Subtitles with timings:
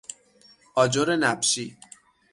[0.75, 1.77] آجر نبشی